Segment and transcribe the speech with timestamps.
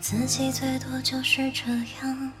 [0.00, 2.32] 自己最多就是这样？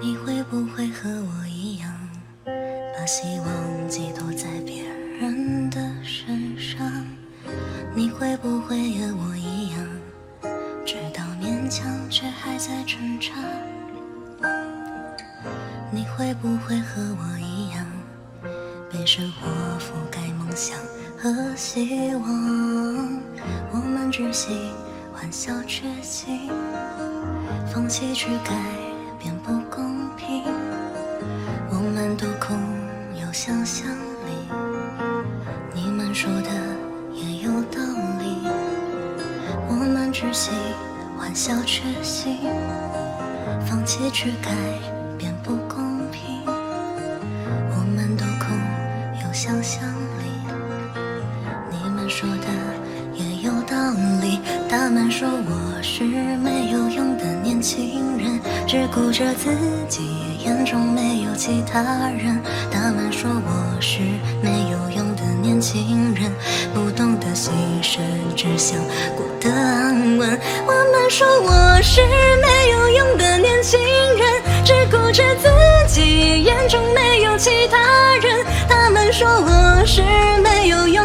[0.00, 1.92] 你会不会和我一样，
[2.46, 4.84] 把希望寄托在别
[5.20, 7.04] 人的身上？
[7.96, 9.84] 你会不会和我一样，
[10.86, 13.32] 知道勉强却还在挣扎？
[15.90, 17.84] 你会不会和我一样，
[18.88, 19.48] 被生活
[19.80, 20.78] 覆盖梦想
[21.18, 23.20] 和希望？
[23.72, 24.52] 我们只喜
[25.24, 26.50] 欢笑缺席，
[27.72, 28.52] 放弃去改
[29.18, 30.44] 变不公平。
[31.70, 32.54] 我们都空
[33.18, 33.88] 有想象
[34.26, 34.52] 力，
[35.72, 36.50] 你们说的
[37.14, 37.80] 也有道
[38.20, 38.46] 理。
[39.66, 40.50] 我们只喜
[41.16, 42.36] 欢笑缺席，
[43.66, 44.50] 放弃去改
[45.16, 46.44] 变不公平。
[46.44, 48.54] 我们都空
[49.26, 50.28] 有想象力，
[51.70, 52.63] 你们说的。
[54.76, 59.48] 他们说我是没有用的年轻人，只顾着自
[59.88, 60.02] 己，
[60.44, 61.80] 眼中没有其他
[62.10, 62.42] 人。
[62.72, 64.00] 他们说我是
[64.42, 66.28] 没有用的年轻人，
[66.74, 67.50] 不懂得牺
[67.82, 68.00] 牲，
[68.34, 68.76] 只想
[69.14, 70.40] 过得安稳。
[70.66, 72.00] 我们说我是
[72.42, 75.48] 没有用的年轻人，只顾着自
[75.86, 78.44] 己，眼中没有其他人。
[78.68, 80.02] 他们说我是
[80.42, 81.03] 没有用，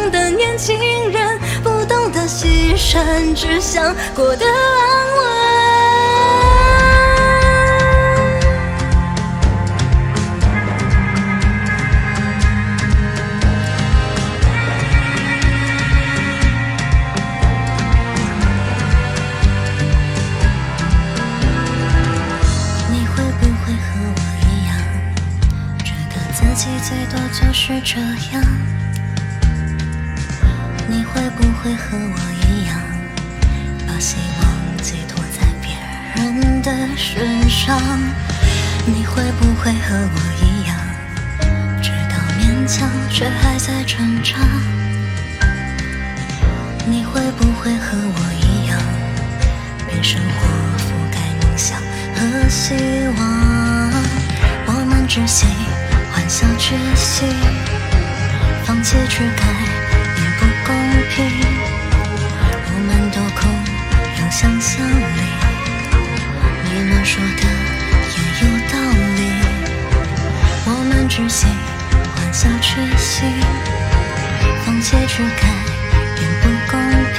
[2.80, 4.52] 得牺牲，只想过得安
[5.18, 5.20] 稳。
[22.90, 24.72] 你会不会和我一样，
[25.84, 28.00] 觉得自己最多就是这
[28.34, 28.42] 样？
[30.88, 32.80] 你会不会和我一样，
[33.88, 35.78] 把希望寄托在别
[36.16, 37.80] 人的身上？
[38.86, 40.76] 你会不会和我一样，
[41.82, 44.38] 知道勉强却还在挣扎？
[46.86, 48.80] 你会不会和我一样，
[49.88, 51.80] 被生活覆盖梦想
[52.16, 52.74] 和希
[53.18, 53.92] 望？
[54.66, 55.46] 我们只喜
[56.12, 57.26] 欢笑缺席，
[58.64, 59.44] 放弃去改
[60.16, 60.76] 变不公
[61.10, 61.79] 平。
[64.42, 65.22] 想象力，
[66.64, 67.44] 你们说的
[68.16, 68.74] 也有道
[69.18, 69.20] 理。
[70.66, 71.46] 我们只喜
[72.16, 73.26] 欢笑缺席，
[74.66, 75.44] 放弃去改
[76.16, 76.80] 变不公
[77.16, 77.18] 平。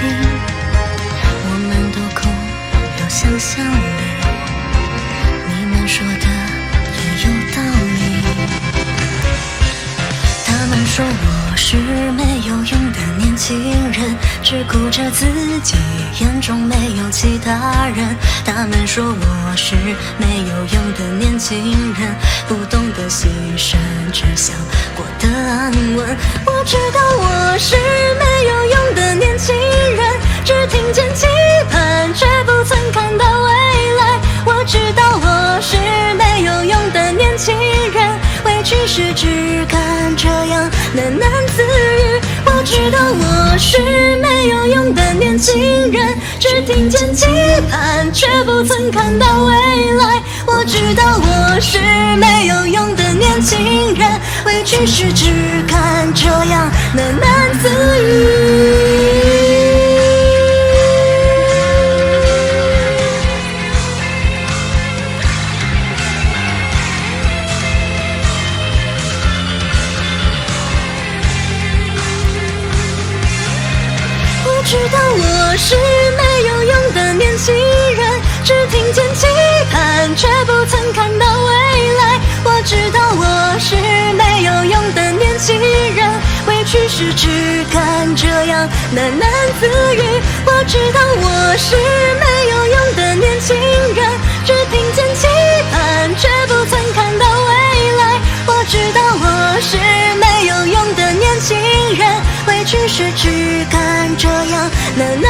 [1.44, 2.32] 我们都空
[3.00, 4.00] 有想象力，
[5.46, 6.29] 你们说的
[13.92, 15.26] 人，只顾着自
[15.62, 15.76] 己，
[16.20, 18.16] 眼中没有其他人。
[18.44, 19.74] 他们说我是
[20.18, 22.14] 没有用的年轻人，
[22.48, 23.76] 不懂得牺牲，
[24.12, 24.56] 只想
[24.96, 26.16] 过得安稳。
[26.46, 29.69] 我知道我是没有用的年轻人，
[43.62, 43.78] 是
[44.22, 47.26] 没有用的年轻人，只听见期
[47.70, 49.52] 盼，却不曾看到未
[49.92, 50.22] 来。
[50.46, 51.78] 我知道我是
[52.16, 55.26] 没有用的年轻人，委屈时只
[55.68, 57.68] 看这样喃喃自
[58.02, 59.09] 语。
[74.70, 79.26] 知道我是没有用的年轻人，只听见期
[79.72, 82.20] 盼，却不曾看到未来。
[82.44, 83.74] 我知道我是
[84.14, 86.08] 没有用的年轻人，
[86.46, 89.26] 委屈时只敢这样喃喃
[89.58, 90.02] 自语。
[90.46, 91.74] 我知道我是
[92.20, 94.08] 没有用的年轻人，
[94.46, 95.04] 只听见
[104.96, 105.29] 没